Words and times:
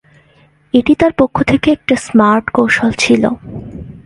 এটি 0.73 0.93
তাঁর 0.99 1.13
পক্ষ 1.17 1.35
থেকে 1.51 1.67
একটি 1.75 1.93
স্মার্ট 2.05 2.45
কৌশল 2.55 2.91
ছিল। 3.03 3.23